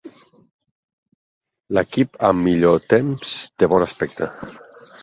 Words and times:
L'equip 1.79 2.19
amb 2.31 2.45
millor 2.49 2.83
temps 2.95 3.39
té 3.61 3.71
bon 3.77 3.89
aspecte. 3.91 4.35